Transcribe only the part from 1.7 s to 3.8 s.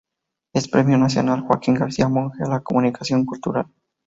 García Monge" a la comunicación cultural".